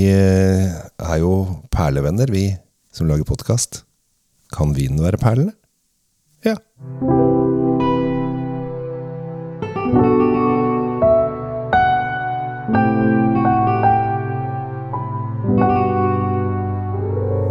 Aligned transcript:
Eh, 0.00 0.66
er 0.96 1.18
jo 1.20 1.60
perlevenner, 1.68 2.30
vi 2.32 2.54
som 2.92 3.08
lager 3.10 3.28
podkast. 3.28 3.82
Kan 4.54 4.72
vinen 4.76 5.02
være 5.02 5.20
perlene? 5.20 5.52
Ja. 6.44 6.56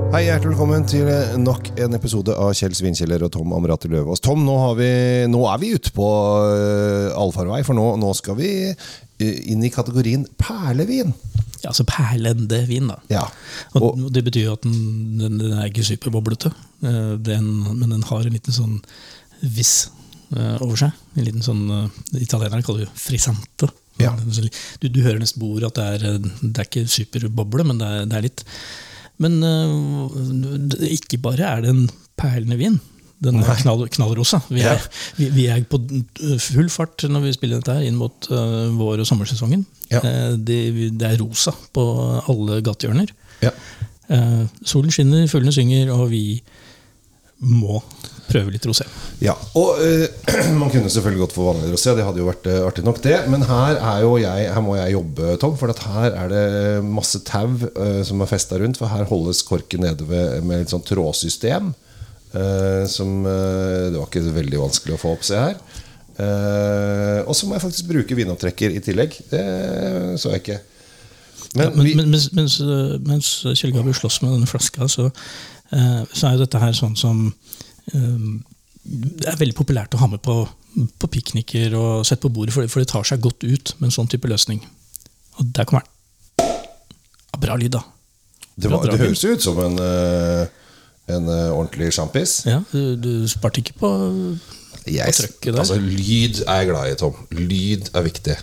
Hei, 0.10 0.24
hjertelig 0.26 0.56
velkommen 0.56 0.86
til 0.90 1.06
nok 1.38 1.68
en 1.78 1.94
episode 1.94 2.34
av 2.34 2.50
Kjell 2.58 2.74
Svinkjeller 2.74 3.22
og 3.28 3.30
Tom 3.36 3.52
Amrati 3.54 3.92
Løvaas. 3.92 4.24
Tom, 4.26 4.42
nå, 4.42 4.56
har 4.58 4.74
vi, 4.80 4.88
nå 5.30 5.44
er 5.46 5.60
vi 5.62 5.70
ute 5.78 5.92
på 5.94 6.08
uh, 6.10 7.12
allfarvei, 7.14 7.60
for 7.68 7.78
nå, 7.78 7.84
nå 8.02 8.10
skal 8.18 8.40
vi 8.40 8.50
uh, 8.74 9.38
inn 9.54 9.62
i 9.62 9.70
kategorien 9.70 10.24
perlevin. 10.42 11.14
Ja, 11.60 11.70
altså 11.70 11.86
perlende 11.86 12.64
vin, 12.66 12.90
da. 12.90 12.98
Ja. 13.14 13.28
Og, 13.76 13.86
Og, 13.92 14.10
Det 14.16 14.26
betyr 14.26 14.48
jo 14.48 14.58
at 14.58 14.66
den, 14.66 15.20
den, 15.22 15.38
den 15.44 15.56
er 15.60 15.70
ikke 15.70 15.86
superboblete, 15.86 16.56
eh, 16.82 17.14
den, 17.30 17.50
men 17.70 17.94
den 17.94 18.06
har 18.10 18.26
en 18.26 18.34
liten 18.34 18.56
sånn 18.56 18.78
viss 19.44 19.92
eh, 20.34 20.58
over 20.58 20.80
seg. 20.88 20.98
En 21.20 21.28
liten 21.28 21.46
sånn 21.46 21.66
eh, 21.76 22.02
Italienerne 22.24 22.66
kaller 22.66 22.88
det 22.88 22.98
frisante. 22.98 23.70
Ja. 24.00 24.14
Du, 24.80 24.88
du 24.88 25.02
hører 25.04 25.20
nesten 25.20 25.44
på 25.44 25.54
ordet 25.54 25.74
at 25.74 25.80
det 25.80 25.88
er, 25.94 26.12
eh, 26.16 26.30
det 26.42 26.56
er 26.56 26.70
ikke 26.70 26.88
superboble, 26.90 27.68
men 27.68 27.82
det 27.82 27.90
er, 27.92 28.08
det 28.10 28.20
er 28.20 28.30
litt. 28.30 28.46
Men 29.20 29.40
uh, 29.44 30.88
ikke 30.88 31.20
bare 31.22 31.44
er 31.58 31.66
det 31.66 31.74
en 31.74 31.90
perlende 32.20 32.58
vin. 32.60 32.78
Den 33.20 33.42
er 33.44 33.58
knall, 33.60 33.82
knallrosa. 33.92 34.40
Vi 34.48 34.62
Ja. 34.64 34.78
er, 34.78 34.86
vi, 35.18 35.28
vi 35.36 35.48
er 35.52 35.66
på 35.68 35.80
full 36.40 36.70
fart 36.72 37.04
når 37.12 37.26
vi 37.26 37.34
spiller 37.36 37.60
dette 37.60 37.76
her 37.76 37.84
inn 37.90 37.98
mot 38.00 38.30
uh, 38.32 38.70
vår- 38.80 39.04
og 39.04 39.10
sommersesongen. 39.10 39.66
Ja. 39.92 40.00
Uh, 40.00 40.38
det, 40.38 40.60
det 40.96 41.10
er 41.10 41.20
rosa 41.20 41.52
på 41.76 41.84
alle 42.32 42.62
gatehjørner. 42.64 43.12
ja. 43.44 43.52
Solen 44.66 44.90
skinner, 44.90 45.28
fuglene 45.30 45.52
synger, 45.54 45.92
og 45.94 46.08
vi 46.10 46.40
må 47.40 47.82
prøve 48.30 48.52
litt 48.54 48.66
rosé. 48.70 48.86
Ja, 49.24 49.34
og 49.58 49.80
uh, 49.82 50.06
Man 50.60 50.70
kunne 50.70 50.92
selvfølgelig 50.92 51.24
gått 51.24 51.34
for 51.38 51.50
vanlig 51.50 51.72
rosé, 51.74 51.96
det 51.98 52.06
hadde 52.06 52.22
jo 52.22 52.28
vært 52.28 52.46
uh, 52.52 52.60
artig 52.68 52.84
nok, 52.86 53.00
det. 53.02 53.16
Men 53.32 53.46
her, 53.50 53.80
er 53.80 54.06
jeg, 54.22 54.50
her 54.54 54.62
må 54.66 54.76
jeg 54.78 54.94
jobbe, 54.94 55.34
Tom. 55.42 55.56
For 55.58 55.74
her 55.74 56.18
er 56.26 56.30
det 56.34 56.46
masse 56.86 57.24
tau 57.26 57.56
uh, 57.58 58.02
som 58.06 58.22
er 58.22 58.30
festa 58.30 58.60
rundt. 58.62 58.78
For 58.78 58.92
her 58.92 59.08
holdes 59.10 59.42
korken 59.48 59.82
nede 59.88 60.06
ved, 60.10 60.44
med 60.46 60.66
et 60.68 60.74
sånt 60.74 60.86
trådsystem. 60.92 61.74
eh, 62.34 62.86
som 62.88 63.26
eh, 63.26 63.90
Det 63.92 63.98
var 63.98 64.08
ikke 64.10 64.22
veldig 64.36 64.60
vanskelig 64.62 64.94
å 64.98 65.02
få 65.02 65.14
opp, 65.16 65.24
se 65.26 65.40
her. 65.40 65.56
Eh, 66.20 67.22
og 67.26 67.34
så 67.38 67.48
må 67.48 67.56
jeg 67.56 67.64
faktisk 67.64 67.90
bruke 67.90 68.18
vinopptrekker 68.18 68.76
i 68.76 68.82
tillegg. 68.84 69.16
Det 69.32 69.44
så 70.22 70.34
jeg 70.36 70.44
ikke. 70.44 70.60
Men, 71.56 71.64
Ja, 71.64 71.70
men, 71.74 71.86
vi, 71.88 71.96
mens, 71.98 72.28
mens, 72.38 72.60
eh, 72.62 72.98
mens 73.08 73.30
Kjell 73.58 73.74
Gabriel 73.74 73.98
slåss 73.98 74.20
med 74.22 74.36
denne 74.36 74.50
flaska, 74.50 74.86
så, 74.92 75.08
eh, 75.10 75.12
så 75.72 76.28
er 76.30 76.36
jo 76.36 76.44
dette 76.44 76.62
her 76.62 76.74
sånn 76.74 76.96
som 76.98 77.28
eh, 77.94 78.26
Det 78.84 79.28
er 79.30 79.38
veldig 79.38 79.58
populært 79.58 79.94
å 79.94 80.02
ha 80.02 80.10
med 80.10 80.22
på, 80.26 80.42
på 80.98 81.10
pikniker 81.14 81.76
og 81.78 82.08
sette 82.08 82.26
på 82.26 82.34
bordet, 82.34 82.56
for, 82.56 82.70
for 82.72 82.82
det 82.82 82.90
tar 82.90 83.06
seg 83.06 83.22
godt 83.22 83.46
ut 83.46 83.76
med 83.78 83.90
en 83.90 83.98
sånn 84.00 84.10
type 84.10 84.30
løsning. 84.30 84.64
Og 85.38 85.52
der 85.56 85.70
kommer 85.70 85.86
den. 85.86 85.96
Ja, 87.30 87.42
bra 87.42 87.58
lyd, 87.60 87.76
da. 87.76 87.84
det, 88.56 88.72
var, 88.72 88.88
det 88.90 89.00
høres 89.00 89.24
jo 89.24 89.36
ut 89.36 89.46
som 89.46 89.60
en, 89.64 89.78
eh, 89.84 90.48
en 91.14 91.30
eh, 91.30 91.52
ordentlig 91.54 91.92
sjampis. 91.96 92.40
Ja, 92.50 92.64
du, 92.74 92.96
du 92.98 93.12
sparte 93.30 93.62
ikke 93.62 93.78
på 93.80 93.92
på 94.90 95.12
trøkket 95.14 95.54
der. 95.54 95.60
altså, 95.60 95.78
lyd 95.78 96.42
er 96.48 96.64
jeg 96.64 96.70
glad 96.72 96.92
i, 96.92 96.96
Tom. 97.00 97.20
Lyd 97.36 97.92
er 97.94 98.06
viktig. 98.06 98.36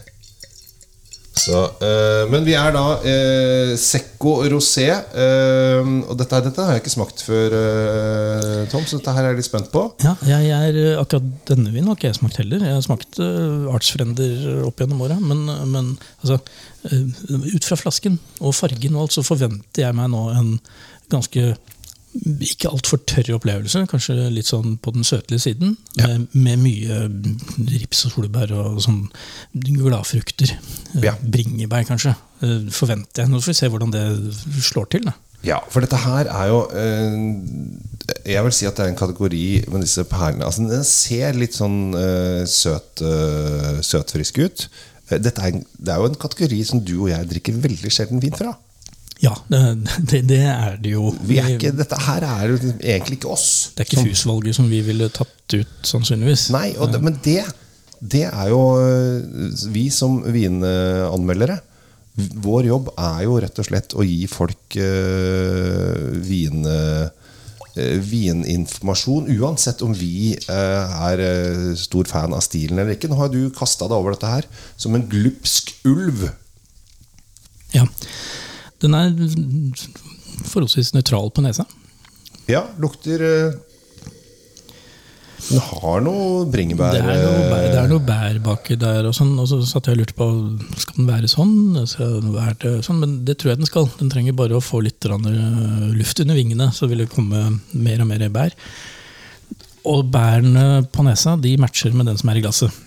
Så, 1.37 1.59
øh, 1.84 2.31
men 2.33 2.47
vi 2.47 2.55
er 2.56 2.73
da 2.73 2.84
øh, 3.05 3.73
Secco 3.79 4.39
Rosé. 4.48 4.87
Øh, 5.20 5.91
og 6.09 6.17
dette, 6.19 6.41
dette 6.47 6.65
har 6.65 6.73
jeg 6.75 6.83
ikke 6.83 6.95
smakt 6.95 7.20
før, 7.27 7.56
eh, 7.59 8.62
Tom, 8.73 8.87
så 8.89 8.97
dette 8.97 9.12
her 9.12 9.27
er 9.27 9.34
jeg 9.34 9.41
litt 9.42 9.48
spent 9.51 9.69
på. 9.75 9.84
Ja, 10.03 10.14
jeg 10.25 10.48
er, 10.48 10.81
eh, 10.81 10.96
akkurat 11.01 11.29
denne 11.51 11.75
vinen 11.75 11.92
har 11.92 11.98
ikke 11.98 12.08
jeg 12.08 12.19
smakt 12.20 12.41
heller. 12.41 12.64
Jeg 12.64 12.79
har 12.79 12.86
smakt 12.86 13.20
artsfrender 13.20 14.64
opp 14.67 14.80
gjennom 14.80 15.05
åra. 15.05 15.20
Men, 15.20 15.45
men 15.73 15.92
altså, 16.25 16.41
eh, 16.89 17.46
ut 17.52 17.69
fra 17.69 17.79
flasken 17.85 18.19
og 18.41 18.57
fargen 18.57 18.96
og 18.96 19.07
alt, 19.07 19.19
så 19.19 19.27
forventer 19.27 19.85
jeg 19.85 19.98
meg 20.01 20.13
nå 20.17 20.27
en 20.33 20.55
ganske 21.13 21.52
ikke 22.40 22.70
altfor 22.70 23.00
tørr 23.08 23.34
opplevelse. 23.36 23.84
Kanskje 23.90 24.16
litt 24.32 24.48
sånn 24.48 24.77
på 24.82 24.92
den 24.94 25.04
søtlige 25.06 25.42
siden. 25.42 25.77
Med, 25.98 26.27
med 26.32 26.58
mye 26.62 27.00
rips 27.72 28.04
og 28.08 28.14
solbær 28.16 28.52
og 28.56 28.80
sånn 28.84 29.04
gladfrukter. 29.54 30.54
Eh, 30.94 31.04
Ja. 31.04 31.14
Bringebær, 31.22 31.84
kanskje. 31.88 32.14
eh, 32.42 32.66
Forventer 32.70 33.22
jeg. 33.24 33.30
Nå 33.30 33.40
får 33.40 33.52
vi 33.52 33.58
se 33.60 33.68
hvordan 33.72 33.92
det 33.92 34.04
slår 34.64 34.88
til. 34.90 35.04
Da. 35.04 35.14
Ja, 35.44 35.60
for 35.70 35.80
dette 35.84 35.96
her 36.00 36.27
er 36.32 36.48
jo 36.48 36.62
eh, 36.74 37.16
Jeg 38.27 38.42
vil 38.46 38.52
si 38.56 38.66
at 38.66 38.77
det 38.78 38.86
er 38.86 38.90
en 38.94 38.98
kategori 38.98 39.64
med 39.70 39.83
disse 39.84 40.04
perlene. 40.08 40.44
Altså, 40.46 40.66
den 40.66 40.84
ser 40.84 41.33
litt 41.38 41.54
sånn 41.54 41.94
eh, 41.94 42.44
søt, 42.46 43.02
eh, 43.02 43.80
søtfrisk 43.83 44.38
ut. 44.42 44.68
Eh, 45.10 45.18
er, 45.20 45.60
det 45.78 45.92
er 45.92 46.00
jo 46.02 46.08
en 46.10 46.18
kategori 46.18 46.64
som 46.66 46.80
du 46.83 46.96
og 47.04 47.10
jeg 47.12 47.28
drikker 47.30 47.60
veldig 47.62 47.92
sjelden 47.94 48.22
vin 48.22 48.34
fra. 48.34 48.56
Ja, 49.22 49.32
det, 50.10 50.22
det, 50.28 50.42
er 50.44 50.77
det 50.82 50.92
jo. 50.92 51.10
Vi 51.24 51.38
er 51.40 51.54
ikke, 51.54 51.72
dette 51.77 51.98
her 52.06 52.27
er 52.27 52.50
jo 52.52 52.58
egentlig 52.74 53.20
ikke 53.20 53.30
oss. 53.32 53.48
Det 53.74 53.84
er 53.84 53.90
ikke 53.90 54.10
FUS-valget 54.10 54.58
som 54.58 54.68
vi 54.70 54.82
ville 54.84 55.08
tatt 55.14 55.56
ut, 55.56 55.78
sannsynligvis. 55.88 56.50
Nei, 56.54 56.68
det, 56.77 57.00
men 57.04 57.16
det, 57.24 57.40
det 58.00 58.27
er 58.28 58.50
jo 58.52 58.60
øh, 58.77 59.22
Vi 59.72 59.86
som 59.94 60.18
vinanmeldere 60.28 61.60
Vår 62.44 62.68
jobb 62.68 62.90
er 62.96 63.22
jo 63.24 63.38
rett 63.40 63.60
og 63.60 63.68
slett 63.68 63.94
å 63.96 64.04
gi 64.04 64.22
folk 64.30 64.77
øh, 64.80 66.14
vin, 66.24 66.62
øh, 66.64 67.10
vininformasjon, 68.08 69.28
uansett 69.36 69.84
om 69.84 69.92
vi 69.92 70.33
øh, 70.33 70.94
er 71.10 71.22
stor 71.77 72.08
fan 72.08 72.33
av 72.33 72.40
stilen 72.46 72.80
eller 72.80 72.96
ikke. 72.96 73.10
Nå 73.12 73.18
har 73.20 73.28
du 73.28 73.50
kasta 73.52 73.84
deg 73.84 74.00
over 74.00 74.16
dette 74.16 74.33
her 74.33 74.48
som 74.80 74.96
en 74.96 75.04
glupsk 75.12 75.74
ulv. 75.84 76.24
Ja. 77.77 77.84
Den 78.85 78.97
er 78.97 79.13
forholdsvis 80.47 80.92
nøytral 80.97 81.31
på 81.33 81.45
nesa. 81.45 81.64
Ja, 82.47 82.63
lukter 82.79 83.23
øh, 83.27 83.55
Den 85.47 85.63
har 85.63 86.03
noe 86.05 86.45
bringebær 86.51 86.95
Det 86.95 87.01
er 87.03 87.09
noe 87.09 87.41
bær, 87.51 87.64
det 87.64 87.79
er 87.79 87.83
øh, 87.83 87.91
noe 87.91 88.05
bær 88.07 88.39
baki 88.45 88.77
der, 88.79 89.09
og, 89.09 89.14
sånn, 89.17 89.33
og 89.42 89.48
så 89.51 89.59
satt 89.67 89.89
jeg 89.89 89.97
og 89.97 90.03
lurte 90.03 90.17
på 90.19 90.29
skal 90.79 91.01
den 91.01 91.09
være 91.11 91.31
sånn. 91.31 91.57
Skal 91.91 92.19
den 92.20 92.35
være 92.37 92.77
sånn. 92.87 93.01
Men 93.03 93.17
det 93.27 93.39
tror 93.41 93.53
jeg 93.53 93.63
den 93.63 93.70
skal. 93.70 93.89
Den 93.98 94.13
trenger 94.13 94.37
bare 94.39 94.59
å 94.59 94.64
få 94.64 94.83
litt 94.87 95.07
øh, 95.08 95.91
luft 95.97 96.23
under 96.23 96.39
vingene, 96.39 96.70
så 96.77 96.91
vil 96.91 97.03
det 97.05 97.11
komme 97.13 97.48
mer 97.73 98.05
og 98.05 98.11
mer 98.13 98.29
bær. 98.35 98.55
Og 99.87 100.07
bærene 100.11 100.83
på 100.91 101.05
nesa 101.07 101.37
de 101.39 101.55
matcher 101.63 101.95
med 101.95 102.08
den 102.11 102.19
som 102.19 102.31
er 102.33 102.41
i 102.41 102.45
glasset. 102.45 102.83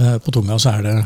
Eh, 0.00 0.18
På 0.18 0.32
tunga 0.34 0.58
så 0.58 0.76
er 0.76 0.86
det 0.86 0.96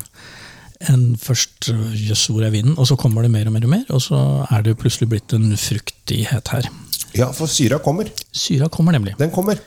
en 0.93 1.17
først 1.21 1.69
øh, 1.73 1.93
jøss, 2.09 2.27
hvor 2.33 2.43
er 2.47 2.51
vinden? 2.55 2.75
Og 2.79 2.87
så 2.91 2.97
kommer 2.97 3.23
det 3.23 3.31
mer 3.31 3.47
og 3.47 3.53
mer 3.57 3.65
og 3.67 3.73
mer, 3.73 3.85
og 3.91 4.03
så 4.03 4.19
er 4.51 4.63
det 4.67 4.77
plutselig 4.81 5.09
blitt 5.13 5.33
en 5.37 5.57
fruktighet 5.57 6.49
her. 6.53 6.69
Ja, 7.15 7.31
for 7.31 7.47
syra 7.47 7.79
kommer. 7.79 8.09
Syra 8.35 8.69
kommer 8.69 8.93
nemlig. 8.97 9.15
Den 9.19 9.31
kommer. 9.35 9.61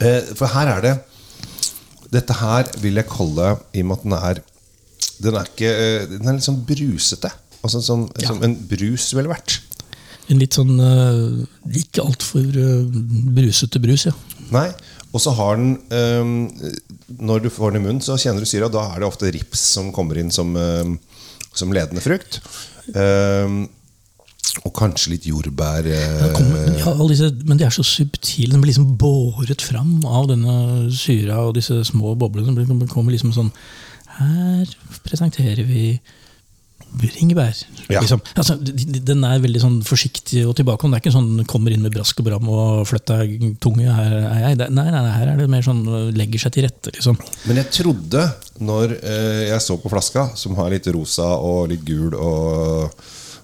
Eh, 0.00 0.22
for 0.38 0.46
her 0.52 0.68
er 0.76 0.80
det 0.84 0.96
Dette 2.12 2.32
her 2.38 2.68
vil 2.82 2.94
jeg 2.96 3.04
kalle, 3.10 3.56
i 3.76 3.82
og 3.82 3.86
med 3.90 3.96
at 3.98 4.02
den 4.04 4.12
er 4.16 4.38
Den 5.22 5.34
er 5.36 5.44
ikke 5.48 5.70
eh, 5.70 6.06
Den 6.10 6.28
er 6.28 6.36
litt 6.38 6.46
sånn 6.46 6.62
brusete. 6.66 7.30
Altså 7.64 7.80
som, 7.82 8.06
Ja. 8.22 8.28
som 8.30 8.42
en 8.46 8.54
brus 8.70 9.10
ville 9.16 9.28
vært. 9.30 9.58
En 10.30 10.38
litt 10.38 10.54
sånn 10.54 10.78
øh, 10.80 11.46
ikke 11.74 12.04
altfor 12.04 12.44
øh, 12.44 12.86
brusete 13.34 13.80
brus, 13.82 14.06
ja. 14.06 14.12
Nei. 14.54 14.68
Og 15.12 15.20
så 15.24 15.32
har 15.32 15.56
den 15.56 15.78
Når 17.08 17.42
du 17.42 17.48
får 17.50 17.72
den 17.72 17.82
i 17.82 17.86
munnen, 17.86 18.04
så 18.04 18.18
kjenner 18.20 18.44
du 18.44 18.48
syra. 18.48 18.68
Da 18.68 18.82
er 18.92 19.00
det 19.00 19.08
ofte 19.08 19.30
rips 19.32 19.62
som 19.76 19.92
kommer 19.96 20.18
inn 20.20 20.30
som, 20.34 20.54
eh, 20.56 20.84
som 21.56 21.72
ledende 21.72 22.04
frukt. 22.04 22.40
Eh, 22.94 23.48
og 24.64 24.72
kanskje 24.74 25.10
litt 25.14 25.26
jordbær. 25.28 25.86
eh, 25.86 26.32
kommer- 26.34 26.78
ja, 26.78 27.08
disse, 27.08 27.30
men 27.44 27.56
de 27.56 27.64
er 27.64 27.70
så 27.70 27.84
subtile. 27.84 28.50
Den 28.52 28.60
blir 28.60 28.72
liksom 28.74 28.96
båret 28.98 29.60
fram 29.62 30.04
av 30.04 30.28
denne 30.28 30.90
syra 30.92 31.38
og 31.48 31.54
disse 31.54 31.84
små 31.84 32.16
boblene. 32.18 32.54
Den 32.54 32.88
kommer 32.88 33.12
liksom 33.12 33.32
sånn 33.32 33.52
Her 34.18 34.66
presenterer 35.04 35.64
vi 35.64 36.00
bringebær. 36.98 37.54
Ja. 37.90 38.00
Liksom. 38.00 38.20
Altså, 38.34 38.54
de- 38.64 38.72
de- 38.72 39.00
den 39.04 39.22
er 39.24 39.38
veldig 39.44 39.60
sånn 39.60 39.76
forsiktig 39.84 40.46
og 40.48 40.54
tilbakeholden. 40.56 40.94
Det 40.96 40.98
er 40.98 41.10
ikke 41.10 41.16
sånn 41.18 41.46
kommer 41.46 41.70
inn 41.74 41.82
med 41.84 41.92
brask 41.92 42.18
og 42.20 42.24
bram 42.26 42.48
og 42.48 42.86
flytter 42.88 43.26
tunge. 43.60 43.84
Her 43.92 44.14
er 44.18 44.40
jeg. 44.48 44.58
Nei, 44.58 44.68
nei, 44.90 45.02
nei, 45.04 45.12
her 45.18 45.28
er 45.34 45.36
det 45.36 45.48
mer 45.52 45.62
sånn 45.62 45.84
legger 46.16 46.38
seg 46.46 46.52
til 46.56 46.64
rette. 46.64 46.90
liksom. 46.96 47.18
Men 47.46 47.56
jeg 47.60 47.70
trodde, 47.70 48.24
når 48.60 48.96
eh, 49.02 49.48
jeg 49.52 49.60
så 49.60 49.76
på 49.82 49.90
flaska, 49.92 50.30
som 50.34 50.54
har 50.56 50.70
litt 50.70 50.86
rosa 50.86 51.28
og 51.36 51.68
litt 51.68 51.84
gul, 51.84 52.14
og 52.14 52.90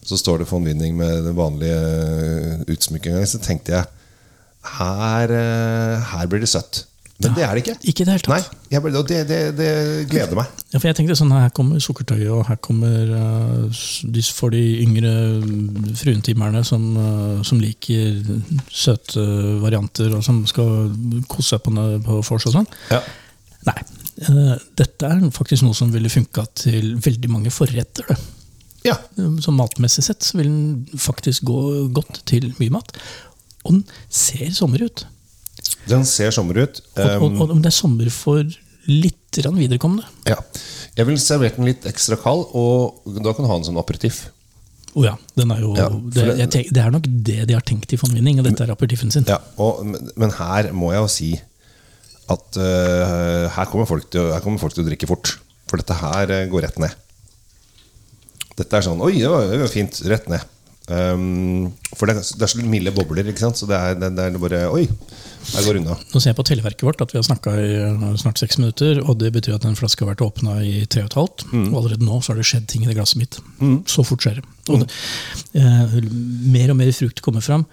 så 0.04 0.16
står 0.20 0.38
det 0.38 0.48
von 0.50 0.64
Winning 0.64 0.96
med 0.96 1.24
den 1.24 1.36
vanlige 1.36 1.78
eh, 1.78 2.64
utsmykkinga, 2.74 3.22
så 3.28 3.38
tenkte 3.44 3.72
jeg 3.76 3.86
her, 4.78 5.30
eh, 5.30 6.00
her 6.14 6.26
blir 6.26 6.40
det 6.40 6.48
søtt. 6.48 6.84
Men 7.22 7.34
det 7.36 7.44
er 7.46 7.54
det 7.54 7.60
ikke. 7.62 7.74
Ikke 7.86 8.02
i 8.02 8.06
det 8.08 8.14
hele 8.16 8.32
Nei, 8.32 8.40
tatt. 8.42 8.82
bare- 8.82 8.98
og 8.98 9.08
det, 9.08 9.20
det, 9.28 9.38
det 9.56 9.68
gleder 10.10 10.34
meg. 10.34 10.48
Ja, 10.72 10.80
for 10.80 10.88
jeg 10.88 10.96
tenkte 10.98 11.14
sånn, 11.16 11.30
Her 11.30 11.52
kommer 11.54 11.78
sukkertøyet, 11.78 12.30
og 12.34 12.42
her 12.48 12.58
kommer 12.58 13.12
uh, 13.14 13.82
de, 14.02 14.24
for 14.34 14.50
de 14.50 14.62
yngre 14.82 15.12
fruentimerne 16.00 16.64
som, 16.66 16.88
uh, 16.98 17.42
som 17.46 17.62
liker 17.62 18.18
søte 18.68 19.22
varianter, 19.62 20.10
og 20.18 20.24
som 20.26 20.42
skal 20.50 20.90
kose 21.30 21.54
seg 21.54 21.62
på, 21.62 21.74
på 22.04 22.18
vors 22.18 22.48
og 22.50 22.56
sånn. 22.58 22.68
Ja. 22.90 23.00
Nei. 23.70 23.78
Uh, 24.26 24.58
dette 24.78 25.06
er 25.06 25.22
faktisk 25.34 25.64
noe 25.66 25.78
som 25.78 25.94
ville 25.94 26.10
funka 26.12 26.48
til 26.66 26.96
veldig 27.02 27.30
mange 27.30 27.54
forretter. 27.54 28.10
Det. 28.10 28.18
ja. 28.90 28.98
Så 29.40 29.54
matmessig 29.54 30.02
sett 30.10 30.26
så 30.26 30.42
vil 30.42 30.50
den 30.50 31.00
faktisk 31.00 31.46
gå 31.46 31.62
godt 31.94 32.24
til 32.26 32.50
mye 32.58 32.74
mat. 32.74 32.90
Og 33.64 33.78
den 33.78 33.84
ser 34.12 34.50
sommer 34.52 34.82
ut. 34.82 35.06
Den 35.90 36.04
ser 36.08 36.32
sommer 36.34 36.62
ut. 36.64 36.80
Og, 36.96 37.26
og, 37.28 37.40
og 37.50 37.58
det 37.62 37.70
er 37.70 37.76
sommer 37.76 38.10
for 38.14 38.44
litt 38.88 39.20
viderekommende. 39.34 40.06
Ja. 40.28 40.36
Jeg 40.94 41.08
ville 41.08 41.18
servert 41.20 41.56
den 41.58 41.66
litt 41.66 41.86
ekstra 41.90 42.16
kald, 42.20 42.46
og 42.54 43.02
da 43.18 43.32
kan 43.34 43.44
du 43.44 43.50
ha 43.50 43.56
den 43.58 43.66
som 43.66 43.78
aperitiff. 43.80 44.28
Oh 44.94 45.02
ja, 45.02 45.16
den 45.34 45.50
er 45.50 45.62
jo, 45.64 45.72
Ja, 45.74 45.88
det, 45.90 46.14
det- 46.14 46.36
jeg 46.38 46.50
tenk, 46.54 46.68
det 46.76 46.82
er 46.84 46.92
nok 46.94 47.08
det 47.26 47.40
de 47.50 47.56
har 47.56 47.64
tenkt 47.66 47.92
i 47.92 47.98
fondvinning, 47.98 48.38
og 48.38 48.46
dette 48.46 48.62
er 48.62 48.70
aperitiffen 48.70 49.10
sin. 49.10 49.26
Ja, 49.26 49.40
og, 49.58 49.82
men, 49.84 50.30
her 50.38 50.70
må 50.76 50.92
jeg 50.94 51.02
jo 51.02 51.10
si 51.10 51.30
at 52.30 52.56
uh, 52.56 53.50
her, 53.52 53.66
kommer 53.72 53.88
folk 53.90 54.06
til, 54.12 54.30
her 54.30 54.44
kommer 54.44 54.62
folk 54.62 54.76
til 54.76 54.84
å 54.84 54.88
drikke 54.88 55.08
fort. 55.10 55.34
For 55.68 55.80
dette 55.80 55.96
her 55.98 56.30
øh, 56.30 56.44
går 56.52 56.62
rett 56.68 56.78
ned. 56.78 56.92
Dette 58.54 58.76
er 58.78 58.84
sånn 58.84 59.00
Oi, 59.02 59.16
det 59.18 59.30
var, 59.32 59.48
det 59.50 59.58
var 59.64 59.72
fint. 59.72 59.98
Rett 60.06 60.28
ned. 60.30 60.44
Um, 60.84 61.70
for 61.96 62.04
det, 62.10 62.18
det 62.36 62.44
er 62.44 62.50
så 62.52 62.60
milde 62.60 62.90
bobler, 62.92 63.24
ikke 63.30 63.40
sant? 63.40 63.56
så 63.56 63.64
det 63.70 63.76
er, 63.78 63.94
det, 63.96 64.10
det 64.18 64.24
er 64.26 64.34
bare 64.42 64.58
Oi, 64.68 64.82
her 65.54 65.64
går 65.64 65.78
unna. 65.80 65.94
Nå 66.12 66.20
ser 66.20 66.34
jeg 66.34 66.36
på 66.36 66.44
televerket 66.44 66.84
vårt 66.84 67.00
at 67.00 67.14
vi 67.14 67.16
har 67.16 67.24
snakka 67.24 67.54
i 67.56 67.70
eh, 67.78 68.04
snart 68.20 68.42
seks 68.42 68.58
minutter, 68.60 69.00
og 69.00 69.16
det 69.22 69.30
betyr 69.32 69.56
at 69.56 69.64
den 69.64 69.78
flaska 69.80 70.04
har 70.04 70.10
vært 70.12 70.26
åpna 70.26 70.58
i 70.60 70.84
tre 70.84 71.06
og 71.06 71.08
et 71.08 71.16
halvt. 71.20 71.46
Mm. 71.54 71.64
Og 71.70 71.78
allerede 71.80 72.04
nå 72.04 72.20
så 72.20 72.34
har 72.34 72.40
det 72.42 72.46
skjedd 72.50 72.68
ting 72.68 72.84
i 72.84 72.90
det 72.90 72.98
glasset 72.98 73.20
mitt. 73.22 73.40
Så 73.88 74.04
fort 74.04 74.24
skjer 74.24 74.42
det. 74.42 74.46
Og 74.68 74.84
det 74.84 74.90
eh, 75.62 75.96
mer 76.52 76.74
og 76.74 76.80
mer 76.82 76.92
frukt 76.96 77.24
kommer 77.24 77.44
fram. 77.44 77.64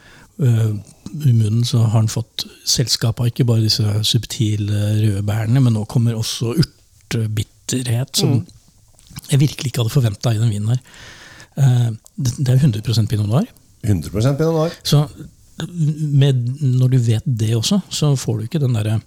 Uh, 0.41 0.71
I 1.11 1.35
munnen 1.35 1.65
så 1.67 1.83
har 1.91 2.01
den 2.01 2.09
fått 2.09 2.47
selskap 2.65 3.19
av 3.21 3.27
ikke 3.29 3.43
bare 3.45 3.67
disse 3.67 3.83
subtile 4.07 4.95
røde 5.03 5.21
bærene, 5.27 5.59
men 5.61 5.75
nå 5.75 5.83
kommer 5.91 6.15
også 6.17 6.55
urtebitterhet, 6.63 8.15
som 8.23 8.37
Mm. 8.39 8.45
jeg 9.29 9.39
virkelig 9.43 9.71
ikke 9.71 9.83
hadde 9.83 9.93
forventa 9.99 10.31
i 10.33 10.39
den 10.39 10.49
vinen 10.49 10.69
her. 10.71 10.79
Eh, 11.57 11.89
det, 12.17 12.47
er 12.49 12.59
100 12.61 13.07
pinot 13.09 13.27
noir. 13.27 13.47
100 13.83 14.11
Pinot 14.11 14.53
Noir. 14.53 14.75
Så 14.83 15.07
med, 16.13 16.37
når 16.61 16.93
du 16.93 16.97
vet 17.01 17.25
det 17.25 17.55
også, 17.57 17.81
så 17.89 18.13
får 18.17 18.37
du 18.37 18.43
ikke 18.47 18.61
den 18.61 18.77
derre 18.77 18.99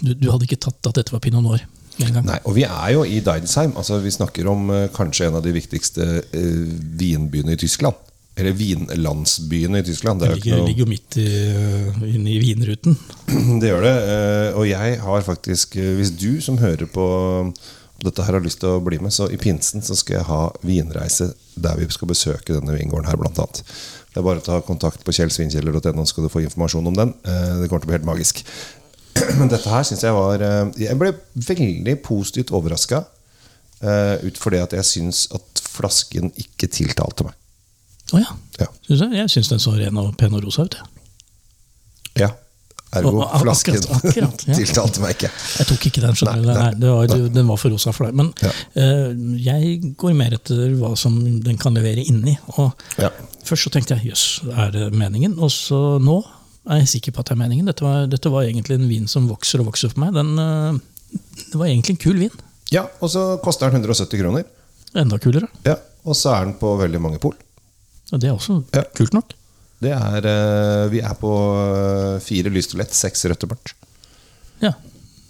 du, 0.00 0.14
du 0.14 0.28
hadde 0.30 0.46
ikke 0.46 0.60
tatt 0.62 0.86
at 0.86 1.00
dette 1.00 1.12
var 1.12 1.22
pinot 1.22 1.42
noir. 1.44 1.64
Nei, 2.00 2.38
og 2.48 2.54
vi 2.56 2.62
er 2.64 2.92
jo 2.94 3.02
i 3.04 3.18
Deidsheim. 3.20 3.74
Altså, 3.76 3.98
vi 4.00 4.12
snakker 4.14 4.46
om 4.48 4.70
øh, 4.72 4.86
kanskje 4.94 5.26
en 5.28 5.36
av 5.36 5.42
de 5.44 5.52
viktigste 5.52 6.06
øh, 6.32 6.70
vinbyene 6.96 7.52
i 7.52 7.60
Tyskland. 7.60 7.98
Eller 8.38 8.54
vinlandsbyene 8.56 9.82
i 9.82 9.84
Tyskland. 9.84 10.22
Det 10.22 10.30
er 10.30 10.38
ligger, 10.38 10.60
noe 10.62 10.70
ligger 10.70 10.86
jo 10.86 10.88
midt 10.88 11.18
i, 11.20 11.26
inne 12.14 12.32
i 12.32 12.38
vinruten. 12.40 12.96
Det 13.60 13.68
gjør 13.72 13.84
det. 13.84 13.94
eh, 14.14 14.56
Og 14.56 14.68
jeg 14.70 14.96
har 15.02 15.26
faktisk 15.26 15.76
eh, 15.76 15.92
Hvis 15.98 16.14
du 16.16 16.40
som 16.40 16.56
hører 16.62 16.88
på 16.88 17.04
dette 18.04 18.24
her 18.26 18.36
har 18.36 18.44
lyst 18.44 18.60
til 18.62 18.74
å 18.76 18.80
bli 18.84 18.98
med, 19.02 19.12
så 19.12 19.26
i 19.32 19.38
pinsen 19.40 19.82
så 19.84 19.96
skal 19.98 20.18
jeg 20.20 20.28
ha 20.28 20.40
vinreise 20.66 21.30
der 21.60 21.76
vi 21.80 21.88
skal 21.92 22.08
besøke 22.10 22.54
denne 22.56 22.74
vingården 22.76 23.08
her, 23.10 23.18
blant 23.20 23.38
annet. 23.42 23.62
Det 24.10 24.18
er 24.20 24.26
bare 24.26 24.40
å 24.42 24.46
ta 24.46 24.58
kontakt 24.66 25.04
på 25.06 25.14
kjellsvinkjeller.no, 25.14 26.04
skal 26.08 26.26
du 26.26 26.32
få 26.32 26.42
informasjon 26.46 26.88
om 26.90 26.96
den. 26.96 27.12
Eh, 27.24 27.60
Det 27.60 27.68
kommer 27.70 27.84
til 27.84 27.90
å 27.90 27.92
bli 27.92 27.98
helt 27.98 28.08
magisk. 28.08 28.42
Men 29.38 29.50
dette 29.52 29.68
her 29.70 29.84
syns 29.86 30.02
jeg 30.06 30.14
var 30.16 30.40
eh, 30.46 30.70
Jeg 30.86 30.98
ble 30.98 31.12
veldig 31.34 31.96
positivt 32.06 32.52
overraska 32.56 33.04
ut 33.80 34.36
fordi 34.36 34.58
at 34.60 34.74
jeg 34.76 34.84
syns 34.84 35.22
at 35.32 35.60
flasken 35.64 36.26
ikke 36.36 36.66
tiltalte 36.68 37.24
meg. 37.24 37.32
Å 38.12 38.18
ja. 38.20 38.34
Ja. 38.60 38.66
Synes 38.84 39.00
jeg 39.06 39.16
jeg 39.22 39.30
syns 39.32 39.48
den 39.54 39.62
så 39.62 39.72
ren 39.78 39.96
og 40.02 40.10
pen 40.20 40.34
og 40.36 40.42
rosa 40.44 40.66
ut. 40.68 40.76
jeg. 40.76 42.26
ja. 42.26 42.28
Ergo 42.98 43.22
flasken 43.38 43.76
akkurat, 43.78 44.42
ja. 44.48 44.54
tiltalte 44.58 45.02
meg 45.04 45.12
ikke. 45.14 45.28
Jeg 45.60 45.68
tok 45.68 45.84
ikke 45.90 46.02
den, 46.02 46.16
skjønner. 46.18 46.40
Nei, 46.42 46.70
nei, 46.74 46.90
var, 46.90 47.12
den 47.36 47.46
var 47.52 47.60
for 47.62 47.70
rosa 47.70 47.92
for 47.94 48.08
deg. 48.08 48.16
Men 48.18 48.32
Ja. 48.42 48.50
uh, 48.74 49.12
jeg 49.38 49.92
går 50.00 50.16
mer 50.18 50.34
etter 50.34 50.74
hva 50.80 50.90
som 50.98 51.16
den 51.44 51.58
kan 51.60 51.76
levere 51.78 52.02
inni. 52.02 52.34
Ja. 52.98 53.12
Først 53.46 53.68
så 53.68 53.72
tenkte 53.76 53.94
jeg 53.98 54.10
jøss, 54.10 54.24
er 54.50 54.74
det 54.74 54.88
meningen? 54.96 55.36
Og 55.38 55.52
så 55.54 55.78
nå 56.02 56.18
er 56.70 56.82
jeg 56.82 56.90
sikker 56.96 57.14
på 57.14 57.22
at 57.22 57.30
det 57.30 57.36
er 57.38 57.42
meningen. 57.44 57.70
Dette 57.70 57.86
var, 57.86 58.08
dette 58.10 58.32
var 58.34 58.48
egentlig 58.48 58.80
en 58.80 58.88
vin 58.90 59.06
som 59.10 59.28
vokser 59.30 59.62
og 59.62 59.70
vokser 59.70 59.92
for 59.94 60.02
meg. 60.02 60.14
Den, 60.18 60.34
uh, 60.38 61.16
det 61.52 61.58
var 61.62 61.70
egentlig 61.70 61.94
en 61.94 62.02
kul 62.08 62.18
vin. 62.26 62.34
Ja, 62.74 62.84
og 63.02 63.10
så 63.14 63.28
koster 63.42 63.70
den 63.70 63.80
170 63.86 64.18
kroner. 64.20 64.44
Enda 64.98 65.18
kulere. 65.22 65.46
Ja, 65.66 65.78
Og 66.02 66.16
så 66.18 66.30
er 66.34 66.46
den 66.48 66.54
på 66.58 66.74
veldig 66.80 67.00
mange 67.02 67.18
pol. 67.22 67.34
Og 68.10 68.18
det 68.18 68.30
er 68.30 68.34
også 68.34 68.60
kult 68.98 69.14
nok. 69.14 69.34
Det 69.80 69.92
er, 69.96 70.26
eh, 70.28 70.88
vi 70.92 71.00
er 71.00 71.14
på 71.16 71.30
eh, 71.64 72.18
fire 72.24 72.52
lyst 72.52 72.74
og 72.74 72.82
lett, 72.82 72.92
seks 72.96 73.24
rødt 73.30 73.46
og 73.46 73.54
mørkt. 73.54 73.72
Ja. 74.60 74.74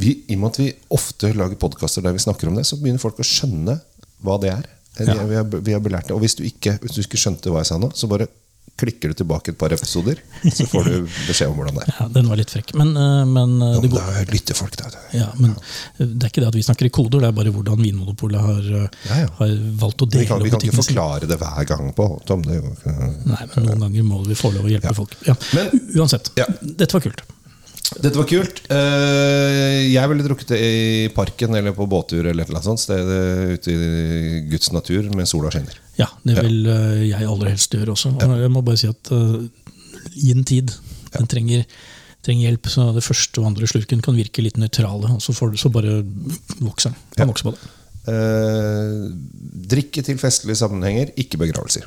Vi, 0.00 0.16
I 0.32 0.34
og 0.34 0.40
med 0.42 0.50
at 0.54 0.58
vi 0.62 0.68
ofte 0.96 1.30
lager 1.36 1.58
podkaster 1.60 2.02
der 2.02 2.16
vi 2.16 2.22
snakker 2.24 2.48
om 2.50 2.56
det, 2.58 2.64
så 2.66 2.78
begynner 2.80 3.02
folk 3.02 3.20
å 3.22 3.26
skjønne 3.26 3.78
hva 4.26 4.38
det 4.42 4.50
er. 4.56 4.66
Eh, 4.98 5.06
Ja. 5.06 5.22
vi, 5.22 5.36
har, 5.38 5.44
vi 5.44 5.72
har 5.76 5.80
belært 5.84 6.08
det. 6.10 6.16
Og 6.16 6.20
hvis 6.24 6.34
du, 6.34 6.42
ikke, 6.48 6.78
hvis 6.82 6.96
du 6.96 7.02
ikke 7.04 7.20
skjønte 7.20 7.52
hva 7.52 7.62
jeg 7.62 7.70
sa 7.70 7.78
nå, 7.78 7.92
så 7.94 8.08
bare 8.10 8.26
klikker 8.80 9.12
du 9.12 9.14
tilbake 9.20 9.52
et 9.52 9.58
par 9.60 9.72
episoder, 9.76 10.18
så 10.48 10.66
får 10.70 10.88
du 10.88 10.94
beskjed 11.28 11.50
om 11.52 11.58
hvordan 11.60 11.76
det 11.78 11.84
er. 11.86 11.94
ja, 12.00 12.06
den 12.16 12.30
var 12.32 12.40
litt 12.40 12.50
frekk. 12.54 12.72
Men, 12.80 12.90
eh, 12.96 13.24
men, 13.28 13.54
eh, 13.62 13.74
det 13.76 13.84
men 13.86 13.94
går, 13.94 14.10
da 14.18 14.24
lytter 14.32 14.58
folk, 14.58 14.76
da. 14.80 14.90
ja, 15.16 15.28
men 15.38 15.52
eh, 15.54 16.06
det 16.06 16.24
er 16.26 16.32
ikke 16.32 16.44
det 16.44 16.50
at 16.50 16.58
vi 16.60 16.64
snakker 16.66 16.88
i 16.88 16.92
koder, 16.98 17.22
det 17.24 17.30
er 17.30 17.36
bare 17.40 17.52
hvordan 17.54 17.82
Vinmonopolet 17.84 18.40
har, 18.48 18.70
eh, 18.82 18.88
Ja, 19.10 19.18
ja. 19.24 19.30
har 19.40 19.54
valgt 19.84 20.04
å 20.06 20.08
Vi 20.10 20.24
opp 20.24 20.32
kan, 20.32 20.42
vi 20.46 20.54
kan 20.56 20.64
ikke 20.66 20.80
forklare 20.82 21.28
det 21.30 21.38
hver 21.40 21.68
gang 21.70 21.92
på 21.96 22.08
Tom. 22.28 22.42
Det 22.48 22.56
jo 22.60 22.74
Nei, 23.30 23.42
men 23.54 23.66
noen 23.68 23.84
ganger 23.86 24.08
må 24.08 24.22
vi 24.26 24.34
få 24.38 24.50
lov 24.54 24.64
å 24.66 24.72
hjelpe 24.72 24.90
Ja. 24.90 24.96
folk. 24.96 25.14
Ja. 25.28 25.36
Men- 25.54 25.70
Uansett, 26.00 26.32
Ja. 26.40 26.46
dette 26.62 26.92
var 26.96 27.00
kult. 27.04 27.22
Dette 28.00 28.14
var 28.14 28.26
kult. 28.30 28.60
Eh, 28.70 29.90
Jeg 29.90 30.08
ville 30.12 30.22
drukket 30.22 30.52
det 30.52 30.58
i 30.62 31.08
parken 31.14 31.54
eller 31.58 31.72
på 31.74 31.86
båttur 31.90 32.20
eller 32.30 32.44
et 32.44 32.48
eller 32.50 32.60
annet 32.60 32.68
sånt 32.68 32.82
sted 32.84 33.08
eh, 33.10 33.54
ute 33.56 33.72
i 33.74 34.40
Guds 34.50 34.70
natur 34.72 35.08
med 35.16 35.26
sola 35.26 35.50
skinner. 35.50 35.74
Ja, 36.00 36.08
det 36.26 36.36
vil 36.40 36.68
eh, 36.70 37.06
jeg 37.10 37.28
aller 37.28 37.52
helst 37.52 37.74
gjøre 37.76 37.94
også. 37.94 38.14
Og 38.16 38.36
jeg 38.40 38.52
må 38.52 38.62
bare 38.64 38.80
si 38.80 38.88
at 38.90 39.10
uh, 39.12 39.40
gi 40.14 40.32
den 40.32 40.46
tid. 40.48 40.72
Den 41.14 41.28
trenger, 41.30 41.66
trenger 42.24 42.48
hjelp. 42.48 42.70
Så 42.72 42.86
det 42.96 43.04
første 43.04 43.42
og 43.42 43.50
andre 43.50 43.68
slurken 43.70 44.02
kan 44.04 44.16
virke 44.16 44.44
litt 44.44 44.60
nøytrale, 44.60 45.12
og 45.16 45.22
så, 45.24 45.34
får 45.36 45.52
du, 45.52 45.60
så 45.60 45.72
bare 45.74 46.00
vokser 46.62 46.94
den. 46.94 47.02
Ja. 47.18 47.26
Den 47.26 47.36
på 47.36 47.54
det. 47.56 47.74
Eh, 48.08 49.10
drikke 49.70 50.02
til 50.02 50.20
festlige 50.20 50.56
sammenhenger, 50.56 51.12
ikke 51.20 51.40
begravelser. 51.42 51.84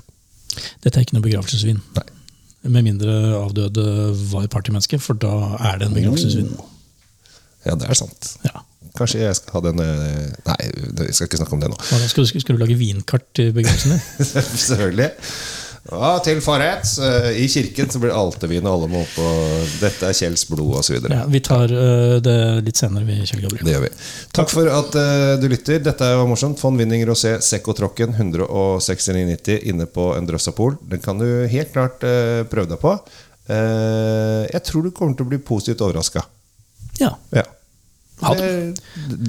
Dette 0.84 1.00
er 1.00 1.08
ikke 1.08 1.18
noe 1.18 1.26
begravelsesvin. 1.26 1.82
Nei. 1.98 2.06
Med 2.70 2.86
mindre 2.86 3.16
avdøde 3.36 3.86
var 4.30 4.46
partymenneske, 4.52 5.00
for 5.04 5.18
da 5.20 5.34
er 5.58 5.82
det 5.82 5.90
en 5.90 5.98
begravelsesvin. 5.98 6.54
Ja, 7.66 7.76
det 7.80 7.90
er 7.90 7.98
sant. 7.98 8.36
Ja. 8.46 8.62
Kanskje 8.98 9.24
jeg 9.24 9.40
skal 9.40 9.58
ha 9.58 9.64
den 9.72 9.82
eh, 9.82 10.30
Nei, 10.46 10.58
vi 11.02 11.10
skal 11.16 11.26
ikke 11.30 11.42
snakke 11.42 11.58
om 11.58 11.62
det 11.64 11.72
nå. 11.72 11.78
Skal, 11.82 12.28
du, 12.28 12.40
skal 12.44 12.58
du 12.58 12.62
lage 12.62 12.78
vinkart 12.78 13.26
til 13.34 13.50
begravelsen? 13.56 13.98
Selvfølgelig. 14.70 15.10
Ja, 15.92 16.12
til 16.24 16.40
forrett. 16.40 16.88
eh, 17.04 17.42
I 17.44 17.48
kirken 17.52 17.90
så 17.92 18.00
blir 18.00 18.14
det 18.14 18.20
altevin, 18.20 18.68
og 18.70 18.78
alle 18.78 18.90
må 18.94 19.02
opp 19.04 19.18
og 19.20 19.74
Dette 19.82 20.08
er 20.08 20.16
Kjells 20.16 20.46
blod, 20.48 20.78
osv. 20.80 20.96
Ja, 21.12 21.26
vi 21.28 21.42
tar 21.44 21.74
uh, 21.74 22.20
det 22.24 22.36
litt 22.64 22.80
senere, 22.80 23.04
vi, 23.10 23.18
Kjell 23.28 23.42
Gabriel. 23.44 23.66
Det 23.68 23.74
gjør 23.74 23.84
vi. 23.88 23.90
Takk 24.38 24.54
for 24.54 24.70
at 24.72 24.96
uh, 24.96 25.34
du 25.42 25.50
lytter. 25.52 25.82
Dette 25.84 26.12
var 26.22 26.30
morsomt. 26.30 26.62
Fond 26.62 26.80
Winning 26.80 27.04
Rosé 27.10 27.34
Sekkotrokken 27.44 28.16
169,90 28.16 29.68
inne 29.74 29.90
på 29.92 30.14
en 30.16 30.30
Drøssapol. 30.30 30.78
Den 30.94 31.04
kan 31.04 31.20
du 31.20 31.28
helt 31.52 31.74
klart 31.76 32.06
uh, 32.08 32.46
prøve 32.48 32.72
deg 32.72 32.80
på. 32.84 32.96
Jeg 33.44 34.64
tror 34.64 34.86
du 34.86 34.94
kommer 34.96 35.18
til 35.20 35.26
å 35.26 35.32
bli 35.34 35.42
positivt 35.44 35.82
overraska. 35.84 36.22
Ja. 37.02 37.10
Ja. 37.36 37.44
Det, 38.24 38.80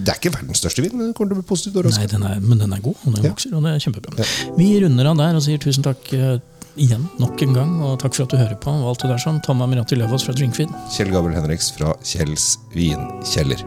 det 0.04 0.08
er 0.14 0.18
ikke 0.20 0.32
verdens 0.36 0.62
største 0.62 0.82
vin, 0.84 0.94
men 0.96 1.06
den 1.10 1.14
kommer 1.18 1.34
til 1.34 1.38
å 1.38 1.42
bli 1.42 1.48
positivt 1.50 1.76
overraska. 1.80 2.00
Nei, 2.04 2.10
den 2.14 2.22
er, 2.30 2.40
men 2.40 2.58
den 2.62 2.72
er 2.72 2.80
god, 2.84 2.96
og 3.04 3.14
den 3.16 3.24
Ja. 3.24 3.30
vokser, 3.34 3.54
og 3.58 3.62
det 3.66 3.74
er 3.74 3.84
kjempebra. 3.84 4.26
Vi 4.58 4.68
runder 4.84 5.10
av 5.12 5.16
der 5.18 5.34
og 5.40 5.42
sier 5.42 5.58
tusen 5.58 5.82
takk 5.86 6.12
eh, 6.14 6.38
igjen 6.76 7.08
nok 7.18 7.42
en 7.42 7.52
gang, 7.54 7.76
og 7.82 7.98
takk 8.02 8.14
for 8.14 8.24
at 8.24 8.30
du 8.30 8.36
hører 8.36 8.56
på. 8.60 8.70
og 8.70 8.88
alt 8.94 9.02
det 9.02 9.10
der 9.10 9.18
sånn. 9.22 9.42
Tom 9.42 9.62
Amirati 9.62 9.96
Løvaas 9.98 10.24
fra 10.26 10.32
Drinkfeed. 10.34 10.70
Kjell 10.96 11.10
Gabriel 11.10 11.40
Henriks 11.42 11.72
fra 11.76 11.94
Kjells 12.02 12.58
vinkjeller. 12.74 13.62